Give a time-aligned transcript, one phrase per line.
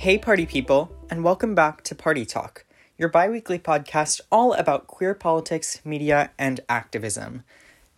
[0.00, 2.64] Hey, party people, and welcome back to Party Talk,
[2.96, 7.42] your bi weekly podcast all about queer politics, media, and activism.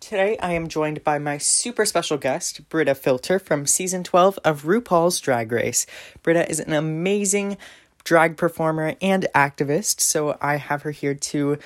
[0.01, 4.63] Today, I am joined by my super special guest, Brita Filter from season 12 of
[4.63, 5.85] RuPaul's Drag Race.
[6.23, 7.55] Brita is an amazing
[8.03, 11.57] drag performer and activist, so I have her here to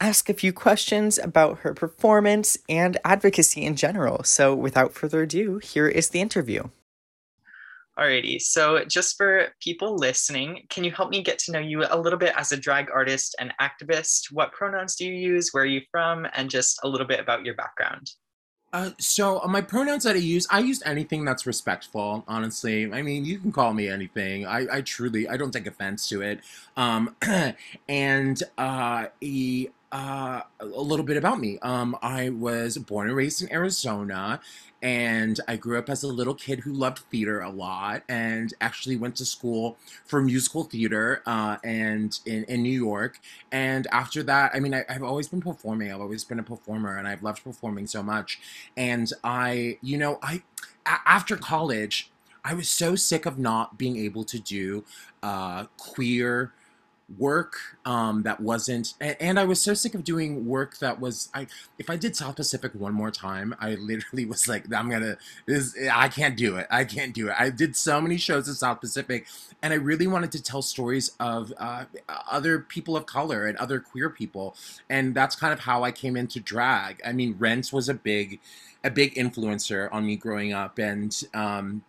[0.00, 4.24] ask a few questions about her performance and advocacy in general.
[4.24, 6.70] So, without further ado, here is the interview.
[7.98, 11.98] Alrighty, so just for people listening, can you help me get to know you a
[11.98, 14.30] little bit as a drag artist and activist?
[14.30, 15.48] What pronouns do you use?
[15.52, 16.26] Where are you from?
[16.34, 18.10] And just a little bit about your background.
[18.70, 22.22] Uh, so uh, my pronouns that I use, I use anything that's respectful.
[22.28, 24.46] Honestly, I mean, you can call me anything.
[24.46, 26.40] I, I truly, I don't take offense to it.
[26.76, 27.16] Um,
[27.88, 29.06] and uh,
[29.96, 31.58] uh, a little bit about me.
[31.62, 34.40] Um, I was born and raised in Arizona,
[34.82, 38.96] and I grew up as a little kid who loved theater a lot, and actually
[38.96, 43.20] went to school for musical theater uh, and in, in New York.
[43.50, 45.90] And after that, I mean, I, have always been performing.
[45.90, 48.38] I've always been a performer, and I've loved performing so much.
[48.76, 50.42] And I, you know, I
[50.84, 52.10] after college,
[52.44, 54.84] I was so sick of not being able to do
[55.22, 56.52] uh, queer
[57.18, 61.28] work um, that wasn't and, and, i was so sick of doing work that was
[61.34, 61.46] i
[61.78, 65.16] if i did south pacific one more time i literally was like i'm gonna
[65.46, 66.66] this i can't do it.
[66.68, 67.36] I can't do it.
[67.38, 69.26] I did so many shows at south pacific
[69.62, 71.84] and i really wanted to tell stories of uh,
[72.28, 74.56] other people of color and other queer people
[74.90, 77.00] and that's kind of how i came into drag.
[77.04, 78.40] I mean rent was a big
[78.82, 81.82] a big influencer on me growing up and um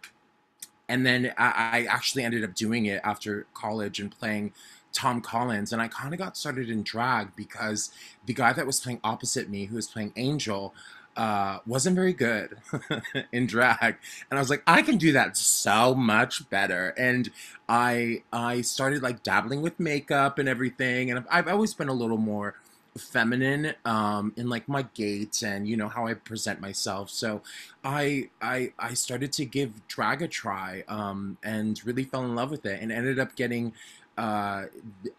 [0.89, 4.53] and then I, I actually ended up doing it after college and playing
[4.97, 7.91] Tom Collins, and I kind of got started in drag because
[8.25, 10.73] the guy that was playing opposite me, who was playing Angel,
[11.15, 12.57] uh, wasn't very good
[13.31, 13.97] in drag,
[14.31, 16.95] and I was like, I can do that so much better.
[16.97, 17.29] And
[17.69, 21.93] I I started like dabbling with makeup and everything, and I've, I've always been a
[21.93, 22.55] little more
[22.97, 27.11] feminine um, in like my gait and you know how I present myself.
[27.11, 27.43] So
[27.83, 32.49] I I I started to give drag a try um, and really fell in love
[32.49, 33.73] with it and ended up getting
[34.17, 34.65] uh,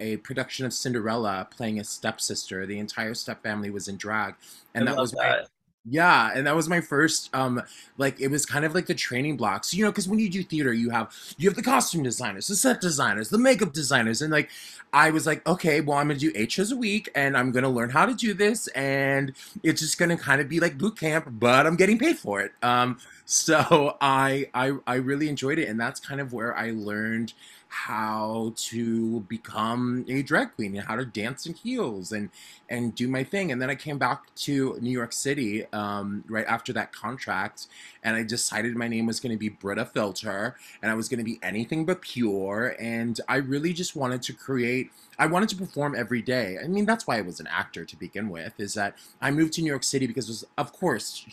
[0.00, 2.66] a production of Cinderella playing a stepsister.
[2.66, 4.34] The entire step family was in drag,
[4.74, 5.18] and I that was that.
[5.18, 5.44] my
[5.90, 7.62] yeah, and that was my first um
[7.96, 9.72] like it was kind of like the training blocks.
[9.72, 12.56] You know, because when you do theater, you have you have the costume designers, the
[12.56, 14.50] set designers, the makeup designers, and like
[14.92, 17.70] I was like, okay, well, I'm gonna do eight shows a week, and I'm gonna
[17.70, 19.32] learn how to do this, and
[19.62, 22.52] it's just gonna kind of be like boot camp, but I'm getting paid for it.
[22.62, 27.32] Um, so I I I really enjoyed it, and that's kind of where I learned
[27.68, 32.30] how to become a drag queen and how to dance in heels and
[32.68, 33.52] and do my thing.
[33.52, 37.66] And then I came back to New York City um, right after that contract,
[38.02, 41.18] and I decided my name was going to be Brita Filter, and I was going
[41.18, 42.74] to be anything but pure.
[42.80, 44.90] And I really just wanted to create.
[45.18, 46.56] I wanted to perform every day.
[46.62, 48.54] I mean, that's why I was an actor to begin with.
[48.58, 51.26] Is that I moved to New York City because, was, of course,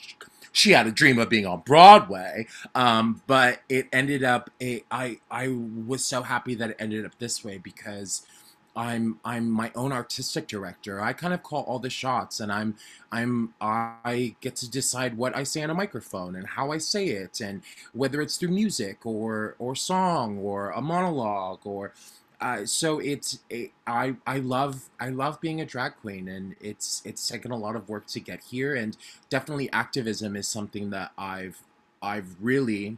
[0.55, 2.47] she had a dream of being on Broadway.
[2.73, 7.19] Um, but it ended up a, I I was so happy that it ended up
[7.19, 8.25] this way because
[8.73, 11.01] I'm I'm my own artistic director.
[11.01, 12.75] I kind of call all the shots and I'm
[13.11, 17.07] I'm I get to decide what I say on a microphone and how I say
[17.07, 17.61] it and
[17.91, 21.93] whether it's through music or or song or a monologue or
[22.41, 27.01] uh, so it's it, I I love I love being a drag queen, and it's
[27.05, 28.97] it's taken a lot of work to get here, and
[29.29, 31.61] definitely activism is something that I've
[32.01, 32.97] I've really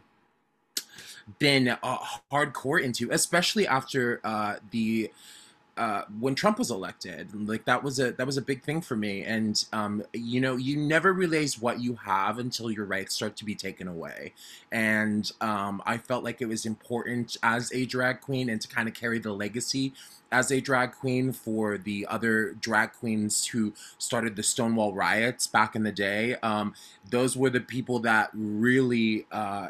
[1.39, 1.97] been uh,
[2.31, 5.11] hardcore into, especially after uh, the
[5.77, 7.33] uh, when Trump was elected.
[7.47, 9.23] Like that was a that was a big thing for me.
[9.23, 13.45] And um, you know, you never realize what you have until your rights start to
[13.45, 14.33] be taken away.
[14.71, 18.88] And um, I felt like it was important as a drag queen and to kind
[18.88, 19.93] of carry the legacy
[20.31, 25.75] as a drag queen for the other drag queens who started the Stonewall riots back
[25.75, 26.35] in the day.
[26.44, 26.74] Um,
[27.09, 29.25] those were the people that really.
[29.31, 29.69] Uh,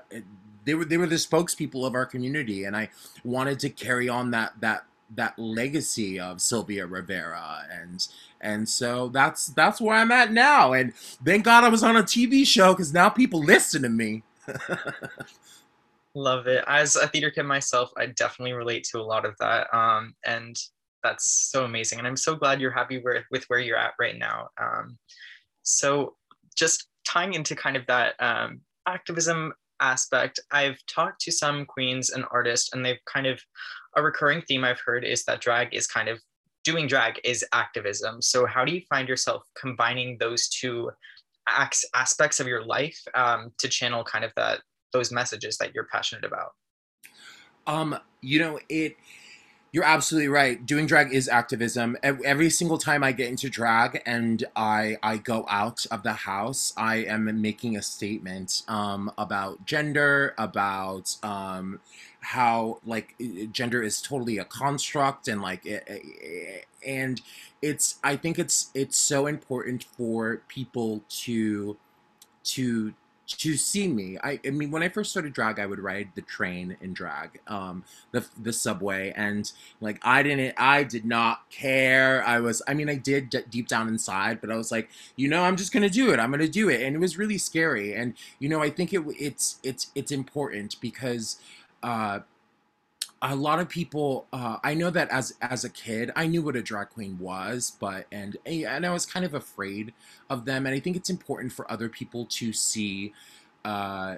[0.65, 2.89] they were they were the spokespeople of our community, and I
[3.23, 4.83] wanted to carry on that that
[5.15, 8.05] that legacy of Sylvia Rivera and
[8.41, 12.03] and so that's that's where I'm at now and thank God I was on a
[12.03, 14.23] TV show cuz now people listen to me.
[16.13, 16.63] Love it.
[16.67, 20.55] As a theater kid myself, I definitely relate to a lot of that um and
[21.03, 24.17] that's so amazing and I'm so glad you're happy with, with where you're at right
[24.17, 24.49] now.
[24.61, 24.97] Um
[25.63, 26.15] so
[26.55, 32.25] just tying into kind of that um activism aspect, I've talked to some queens and
[32.31, 33.41] artists and they've kind of
[33.97, 36.19] a recurring theme I've heard is that drag is kind of
[36.63, 38.21] doing drag is activism.
[38.21, 40.91] So how do you find yourself combining those two
[41.93, 44.61] aspects of your life um, to channel kind of that
[44.93, 46.51] those messages that you're passionate about?
[47.65, 48.95] Um, you know, it
[49.71, 50.65] you're absolutely right.
[50.65, 51.97] Doing drag is activism.
[52.01, 56.73] Every single time I get into drag and I I go out of the house,
[56.77, 61.79] I am making a statement um, about gender, about um,
[62.21, 63.15] how like
[63.51, 67.21] gender is totally a construct, and like it, and
[67.61, 71.77] it's I think it's it's so important for people to
[72.45, 72.93] to
[73.27, 74.17] to see me.
[74.23, 77.39] I, I mean, when I first started drag, I would ride the train in drag,
[77.47, 79.51] um, the the subway, and
[79.81, 82.23] like I didn't, I did not care.
[82.25, 85.27] I was, I mean, I did d- deep down inside, but I was like, you
[85.27, 86.19] know, I'm just gonna do it.
[86.19, 87.93] I'm gonna do it, and it was really scary.
[87.93, 91.37] And you know, I think it it's it's it's important because.
[91.83, 92.19] Uh,
[93.21, 96.55] a lot of people uh, i know that as as a kid i knew what
[96.55, 99.93] a drag queen was but and and i was kind of afraid
[100.29, 103.13] of them and i think it's important for other people to see
[103.65, 104.15] uh,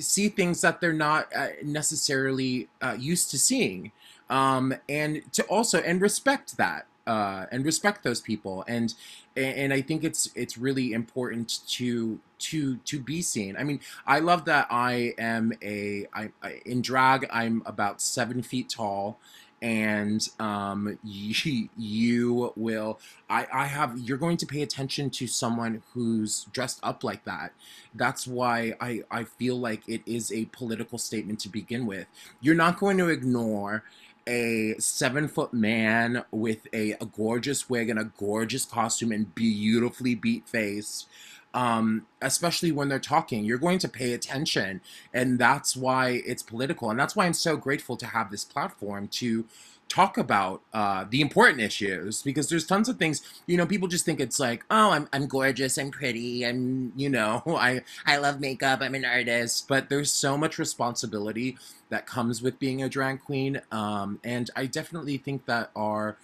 [0.00, 3.92] see things that they're not uh, necessarily uh, used to seeing
[4.30, 8.94] um, and to also and respect that uh, and respect those people and
[9.38, 13.56] and I think it's it's really important to to to be seen.
[13.56, 18.42] I mean, I love that I am a I, I in drag I'm about seven
[18.42, 19.18] feet tall,
[19.62, 22.98] and um, you, you will
[23.30, 27.52] I I have you're going to pay attention to someone who's dressed up like that.
[27.94, 32.06] That's why I I feel like it is a political statement to begin with.
[32.40, 33.84] You're not going to ignore
[34.28, 40.14] a seven foot man with a, a, gorgeous wig and a gorgeous costume and beautifully
[40.14, 41.06] beat face
[41.54, 43.44] um, especially when they're talking.
[43.44, 44.80] You're going to pay attention
[45.14, 49.08] and that's why it's political and that's why i'm so grateful to have this platform
[49.08, 49.46] to
[49.88, 54.04] talk about uh, the important issues because there's tons of things you know people just
[54.04, 58.40] think it's like oh I'm, I'm gorgeous i'm pretty i'm you know i i love
[58.40, 61.56] makeup i'm an artist but there's so much responsibility
[61.88, 66.16] that comes with being a drag queen um, and i definitely think that our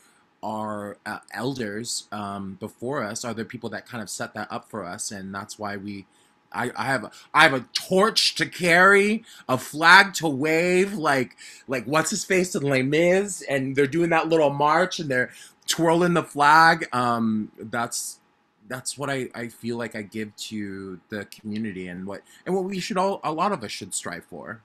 [0.43, 4.69] our uh, elders um, before us are the people that kind of set that up
[4.69, 6.05] for us and that's why we
[6.55, 11.37] I, I have a, I have a torch to carry, a flag to wave, like
[11.69, 15.31] like what's his face and Les Mis, and they're doing that little march and they're
[15.67, 16.89] twirling the flag.
[16.93, 18.21] Um, that's
[18.69, 22.65] that's what I, I feel like I give to the community and what and what
[22.65, 24.63] we should all a lot of us should strive for.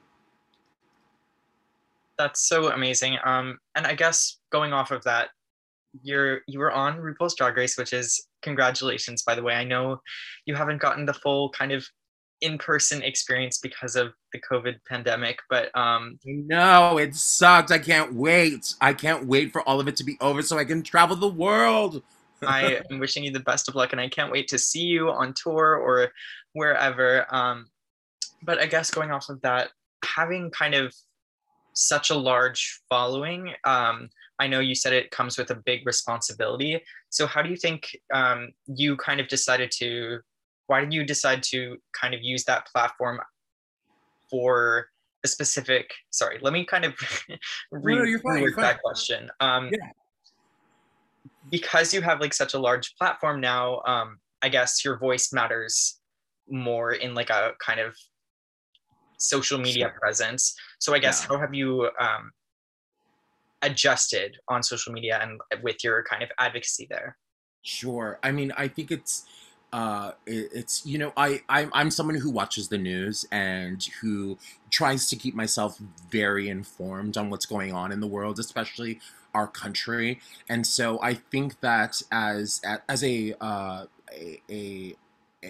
[2.18, 3.18] That's so amazing.
[3.24, 5.30] Um, and I guess going off of that,
[6.02, 9.54] you're you were on RuPaul's Drag Race, which is congratulations, by the way.
[9.56, 10.00] I know
[10.46, 11.86] you haven't gotten the full kind of
[12.42, 17.72] in-person experience because of the COVID pandemic, but um No, it sucks.
[17.72, 18.76] I can't wait.
[18.80, 21.28] I can't wait for all of it to be over so I can travel the
[21.28, 22.02] world.
[22.42, 25.10] I am wishing you the best of luck and I can't wait to see you
[25.10, 26.12] on tour or
[26.54, 27.26] wherever.
[27.34, 27.68] Um
[28.42, 29.70] but I guess going off of that,
[30.04, 30.94] having kind of
[31.74, 34.10] such a large following, um,
[34.40, 36.82] I know you said it comes with a big responsibility.
[37.10, 40.20] So how do you think um, you kind of decided to?
[40.68, 43.20] Why did you decide to kind of use that platform
[44.30, 44.88] for
[45.24, 45.92] a specific?
[46.12, 46.94] Sorry, let me kind of
[47.72, 48.64] re- no, you're fine, you're fine.
[48.64, 49.30] that question.
[49.40, 49.90] Um, yeah.
[51.52, 56.00] Because you have like such a large platform now, um, I guess your voice matters
[56.48, 57.96] more in like a kind of
[59.18, 60.00] social media sure.
[60.00, 60.56] presence.
[60.80, 61.28] So I guess yeah.
[61.36, 62.32] how have you um,
[63.62, 67.18] adjusted on social media and with your kind of advocacy there?
[67.62, 68.20] Sure.
[68.24, 69.26] I mean, I think it's
[69.72, 74.40] uh it's you know I I'm, I'm someone who watches the news and who
[74.72, 79.00] tries to keep myself very informed on what's going on in the world especially
[79.36, 84.96] our country and so i think that as as a uh a, a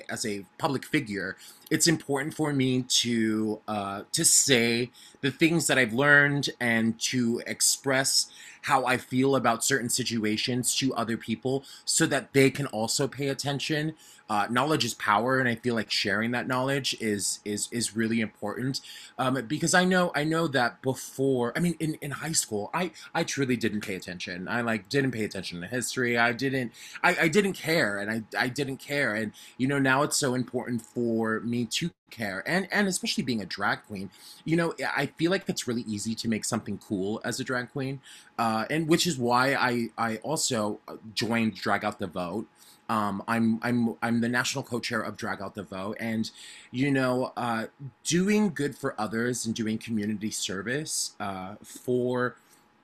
[0.09, 1.35] as a public figure,
[1.71, 4.91] it's important for me to uh, to say
[5.21, 8.31] the things that I've learned and to express
[8.63, 13.29] how I feel about certain situations to other people, so that they can also pay
[13.29, 13.95] attention
[14.29, 18.21] uh, knowledge is power, and I feel like sharing that knowledge is is is really
[18.21, 18.81] important.
[19.17, 22.91] Um, because I know I know that before, I mean, in, in high school, I
[23.13, 24.47] I truly didn't pay attention.
[24.47, 26.17] I like didn't pay attention to history.
[26.17, 26.71] I didn't
[27.03, 30.35] I, I didn't care, and I I didn't care, and you know now it's so
[30.35, 34.09] important for me to care and and especially being a drag queen
[34.43, 37.71] you know i feel like it's really easy to make something cool as a drag
[37.71, 38.01] queen
[38.37, 40.79] uh, and which is why i i also
[41.13, 42.47] joined drag out the vote
[42.89, 46.29] um, I'm I'm I'm the national co-chair of Drag Out the Vote, and
[46.71, 47.67] you know, uh,
[48.03, 52.35] doing good for others and doing community service uh, for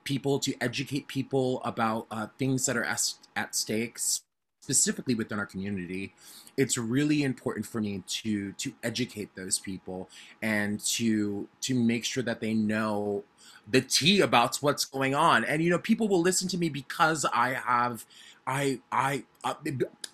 [0.04, 4.22] people to educate people about uh, things that are at, at stakes
[4.66, 6.12] specifically within our community,
[6.56, 10.08] it's really important for me to to educate those people
[10.42, 13.22] and to to make sure that they know
[13.68, 15.44] the tea about what's going on.
[15.44, 18.04] And you know, people will listen to me because I have
[18.46, 19.54] I I uh,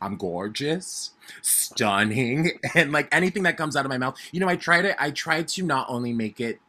[0.01, 1.11] I'm gorgeous,
[1.43, 5.01] stunning, and like anything that comes out of my mouth, you know, I try to
[5.03, 6.61] I try to not only make it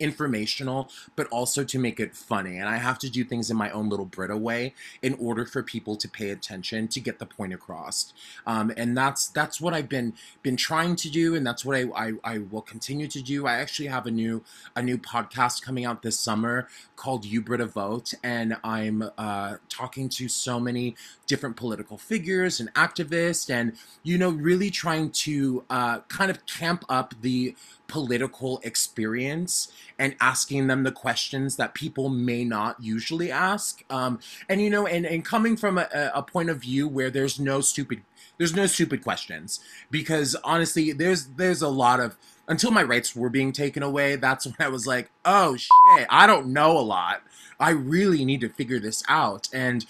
[0.00, 2.58] informational, but also to make it funny.
[2.58, 5.62] And I have to do things in my own little Brita way in order for
[5.62, 8.12] people to pay attention to get the point across.
[8.46, 11.84] Um, and that's that's what I've been been trying to do, and that's what I,
[11.94, 13.46] I, I will continue to do.
[13.46, 14.42] I actually have a new
[14.74, 16.66] a new podcast coming out this summer
[16.96, 22.72] called You Brita Vote, and I'm uh, talking to so many different political figures and
[22.74, 27.54] activists, and you know, really trying to uh, kind of camp up the
[27.90, 33.84] political experience and asking them the questions that people may not usually ask.
[33.90, 37.38] Um, and you know, and, and coming from a, a point of view where there's
[37.38, 38.02] no stupid
[38.38, 42.16] there's no stupid questions because honestly, there's there's a lot of
[42.48, 44.16] until my rights were being taken away.
[44.16, 47.22] That's when I was like, oh shit, I don't know a lot.
[47.58, 49.84] I really need to figure this out and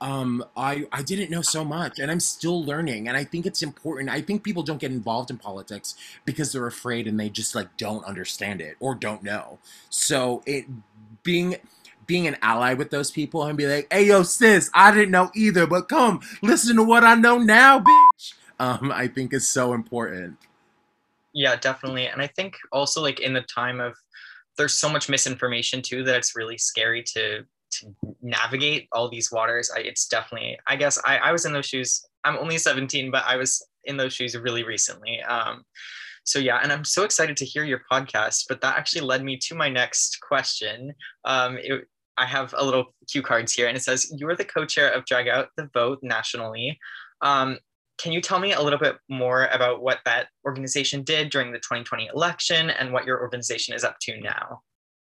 [0.00, 3.08] um, I I didn't know so much, and I'm still learning.
[3.08, 4.10] And I think it's important.
[4.10, 7.76] I think people don't get involved in politics because they're afraid and they just like
[7.76, 9.58] don't understand it or don't know.
[9.90, 10.66] So it
[11.22, 11.56] being
[12.06, 15.30] being an ally with those people and be like, "Hey, yo, sis, I didn't know
[15.34, 19.74] either, but come listen to what I know now, bitch." Um, I think is so
[19.74, 20.38] important.
[21.34, 23.94] Yeah, definitely, and I think also like in the time of
[24.56, 27.44] there's so much misinformation too that it's really scary to
[27.80, 31.66] to navigate all these waters I, it's definitely i guess I, I was in those
[31.66, 35.62] shoes i'm only 17 but i was in those shoes really recently um,
[36.24, 39.36] so yeah and i'm so excited to hear your podcast but that actually led me
[39.38, 43.82] to my next question um, it, i have a little cue cards here and it
[43.82, 46.78] says you're the co-chair of drag out the vote nationally
[47.22, 47.58] um,
[47.98, 51.58] can you tell me a little bit more about what that organization did during the
[51.58, 54.60] 2020 election and what your organization is up to now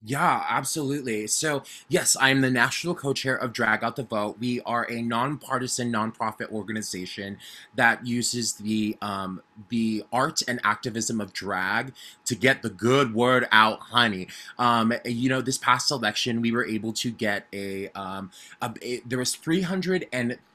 [0.05, 1.27] yeah, absolutely.
[1.27, 4.35] So, yes, I'm the national co chair of Drag Out the Vote.
[4.37, 7.37] We are a nonpartisan nonprofit organization
[7.75, 11.93] that uses the um, the art and activism of drag
[12.25, 14.27] to get the good word out, honey.
[14.59, 18.31] Um, you know, this past election, we were able to get a, um,
[18.61, 19.33] a, a there was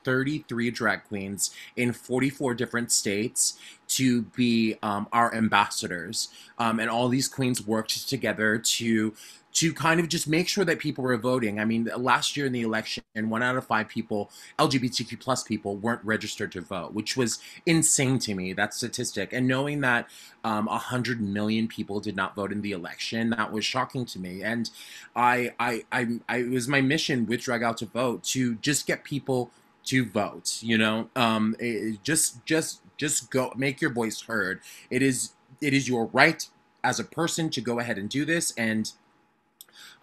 [0.09, 6.29] 333 drag queens in 44 different states to be um, our ambassadors.
[6.59, 9.15] Um, and all these queens worked together to
[9.59, 11.59] to kind of just make sure that people were voting.
[11.59, 15.75] I mean, last year in the election, one out of five people, LGBTQ plus people,
[15.75, 18.53] weren't registered to vote, which was insane to me.
[18.53, 20.09] That statistic, and knowing that
[20.45, 24.43] um, hundred million people did not vote in the election, that was shocking to me.
[24.43, 24.71] And
[25.17, 28.87] I, I, I, I it was my mission with Drag Out to Vote to just
[28.87, 29.51] get people
[29.89, 30.59] to vote.
[30.61, 34.61] You know, um, it, just, just, just go make your voice heard.
[34.91, 36.47] It is, it is your right
[36.85, 38.93] as a person to go ahead and do this and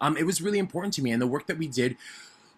[0.00, 1.10] um, it was really important to me.
[1.10, 1.96] And the work that we did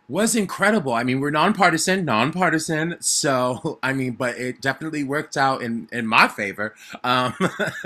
[0.08, 0.94] was incredible.
[0.94, 2.96] I mean, we're nonpartisan, nonpartisan.
[3.00, 6.74] So, I mean, but it definitely worked out in, in my favor.
[7.04, 7.34] Um,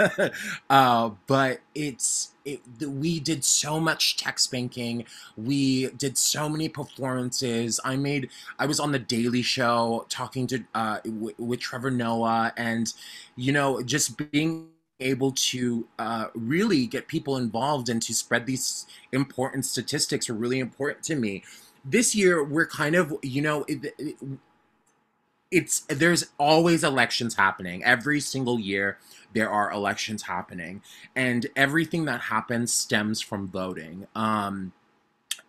[0.71, 5.05] uh, but it's, it, we did so much text banking.
[5.37, 7.81] We did so many performances.
[7.85, 10.99] I made, I was on the Daily Show talking to, uh,
[11.39, 12.93] with Trevor Noah and,
[13.37, 14.69] you know, just being
[15.01, 20.61] able to uh, really get people involved and to spread these important statistics were really
[20.61, 21.43] important to me.
[21.85, 24.17] This year, we're kind of, you know, it, it,
[25.53, 27.85] it's there's always elections happening.
[27.85, 28.99] Every single year
[29.35, 30.83] there are elections happening.
[31.15, 34.07] And everything that happens stems from voting.
[34.15, 34.73] Um,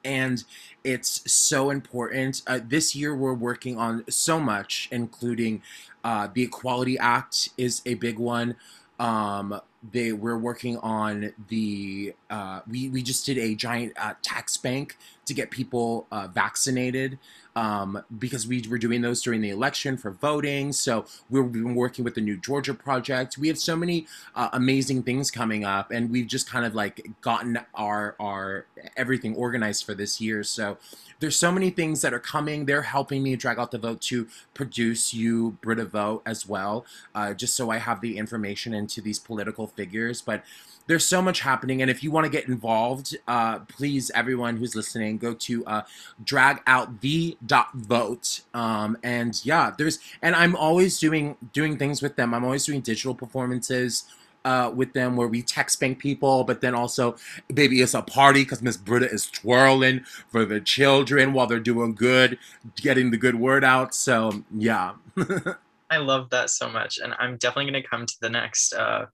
[0.06, 0.44] and
[0.84, 2.42] it's so important.
[2.46, 5.62] Uh, this year we're working on so much including
[6.04, 8.58] uh, the equality act is a big one.
[9.00, 9.60] Um,
[9.92, 14.98] they we're working on the uh, we we just did a giant uh, text bank
[15.26, 17.18] to get people uh, vaccinated
[17.56, 20.72] um, because we were doing those during the election for voting.
[20.72, 23.38] So we've been working with the New Georgia Project.
[23.38, 27.08] We have so many uh, amazing things coming up, and we've just kind of like
[27.22, 28.66] gotten our our
[28.98, 30.44] everything organized for this year.
[30.44, 30.78] So
[31.20, 32.66] there's so many things that are coming.
[32.66, 37.34] They're helping me drag out the vote to produce you Brita Vote as well, uh,
[37.34, 40.22] just so I have the information into these political figures.
[40.22, 40.44] But
[40.88, 44.76] there's so much happening and if you want to get involved uh, please everyone who's
[44.76, 45.82] listening go to uh,
[46.24, 52.02] drag out the dot vote um, and yeah there's and i'm always doing doing things
[52.02, 54.06] with them i'm always doing digital performances
[54.46, 57.16] uh, with them where we text bank people, but then also,
[57.54, 61.94] baby, it's a party because Miss Brita is twirling for the children while they're doing
[61.96, 62.38] good,
[62.76, 63.96] getting the good word out.
[63.96, 64.94] So, yeah.
[65.94, 66.98] I love that so much.
[66.98, 69.06] And I'm definitely going to come to the next uh,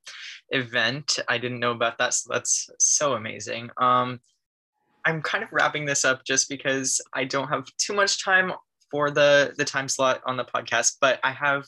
[0.51, 1.19] event.
[1.27, 2.13] I didn't know about that.
[2.13, 3.69] So that's so amazing.
[3.81, 4.19] Um,
[5.05, 8.53] I'm kind of wrapping this up just because I don't have too much time
[8.91, 11.65] for the the time slot on the podcast, but I have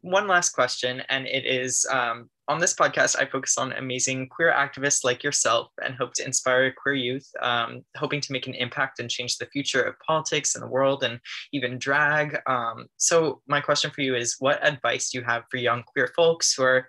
[0.00, 4.52] one last question, and it is um, on this podcast, I focus on amazing queer
[4.52, 8.98] activists like yourself and hope to inspire queer youth, um, hoping to make an impact
[8.98, 11.20] and change the future of politics and the world and
[11.52, 12.38] even drag.
[12.46, 16.10] Um, so, my question for you is what advice do you have for young queer
[16.16, 16.88] folks who are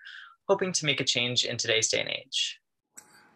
[0.49, 2.59] hoping to make a change in today's day and age?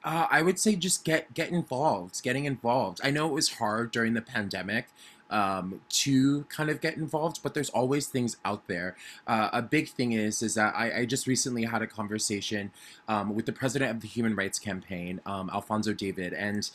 [0.03, 2.99] Uh, I would say just get get involved, getting involved.
[3.03, 4.87] I know it was hard during the pandemic
[5.29, 8.95] um, to kind of get involved, but there's always things out there.
[9.25, 12.71] Uh, a big thing is is that I, I just recently had a conversation
[13.07, 16.69] um, with the president of the Human Rights Campaign, um, Alfonso David, and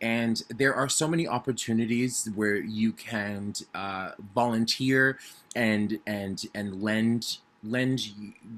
[0.00, 5.18] and there are so many opportunities where you can uh, volunteer
[5.54, 8.00] and and and lend lend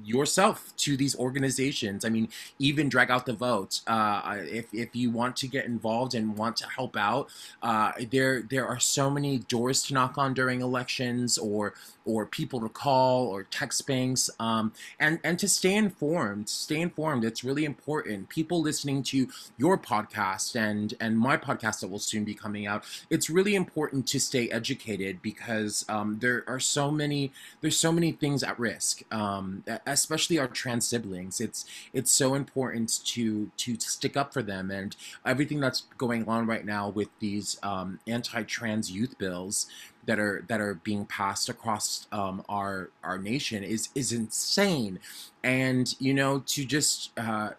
[0.05, 2.05] yourself to these organizations.
[2.05, 2.29] I mean,
[2.59, 3.81] even drag out the vote.
[3.85, 7.27] Uh, if, if you want to get involved and want to help out,
[7.61, 11.73] uh, there there are so many doors to knock on during elections, or
[12.05, 16.49] or people to call, or text banks, um, and and to stay informed.
[16.49, 17.23] Stay informed.
[17.23, 18.29] It's really important.
[18.29, 22.83] People listening to your podcast and and my podcast that will soon be coming out.
[23.09, 27.31] It's really important to stay educated because um, there are so many
[27.61, 31.39] there's so many things at risk um, especially our trans siblings.
[31.39, 34.95] It's it's so important to to stick up for them, and
[35.25, 39.67] everything that's going on right now with these um, anti-trans youth bills
[40.05, 44.99] that are that are being passed across um, our our nation is is insane,
[45.43, 47.51] and you know to just uh,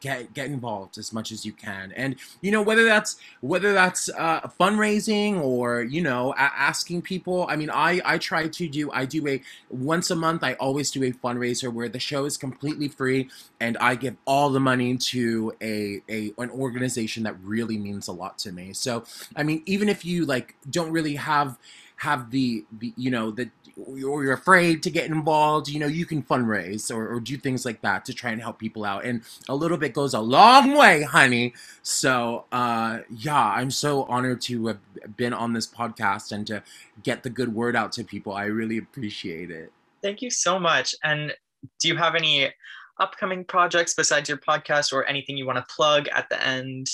[0.00, 1.92] get get involved as much as you can.
[1.92, 7.56] And you know whether that's whether that's uh, fundraising or you know asking people i
[7.56, 11.02] mean i i try to do i do a once a month i always do
[11.04, 13.28] a fundraiser where the show is completely free
[13.60, 18.12] and i give all the money to a, a an organization that really means a
[18.12, 18.72] lot to me.
[18.72, 19.04] So
[19.36, 21.58] i mean even if you like don't really have
[22.00, 26.06] have the, the you know that or you're afraid to get involved, you know, you
[26.06, 29.04] can fundraise or, or do things like that to try and help people out.
[29.04, 31.54] And a little bit goes a long way, honey.
[31.82, 34.78] So, uh, yeah, I'm so honored to have
[35.16, 36.62] been on this podcast and to
[37.02, 38.32] get the good word out to people.
[38.32, 39.72] I really appreciate it.
[40.02, 40.94] Thank you so much.
[41.04, 41.34] And
[41.80, 42.50] do you have any
[42.98, 46.88] upcoming projects besides your podcast or anything you want to plug at the end?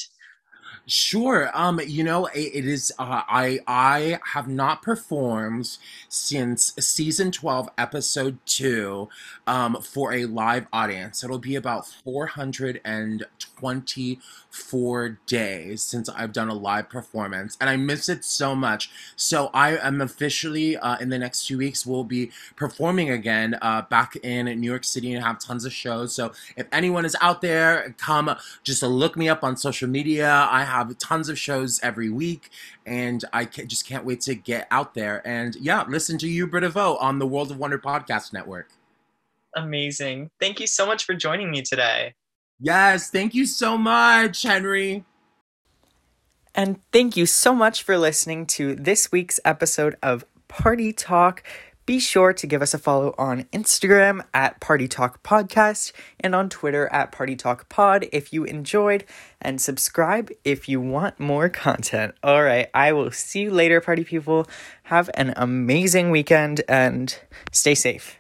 [0.89, 1.51] Sure.
[1.53, 2.93] Um, you know, it, it is.
[2.97, 9.09] Uh, I I have not performed since season twelve, episode two,
[9.49, 11.25] um, for a live audience.
[11.25, 17.69] It'll be about four hundred and twenty-four days since I've done a live performance, and
[17.69, 18.89] I miss it so much.
[19.17, 21.85] So I am officially uh, in the next two weeks.
[21.85, 26.15] We'll be performing again uh, back in New York City and have tons of shows.
[26.15, 30.47] So if anyone is out there, come just to look me up on social media.
[30.49, 32.51] I have have tons of shows every week,
[32.85, 36.69] and I just can't wait to get out there and yeah, listen to you, Britta
[36.71, 38.69] Vo, on the World of Wonder podcast network.
[39.55, 40.31] Amazing!
[40.41, 42.15] Thank you so much for joining me today.
[42.61, 45.05] Yes, thank you so much, Henry.
[46.55, 51.43] And thank you so much for listening to this week's episode of Party Talk.
[51.87, 56.49] Be sure to give us a follow on Instagram at Party Talk Podcast and on
[56.49, 59.05] Twitter at Party Talk Pod if you enjoyed,
[59.41, 62.17] and subscribe if you want more content.
[62.25, 64.49] All right, I will see you later, party people.
[64.85, 67.17] Have an amazing weekend and
[67.53, 68.19] stay safe.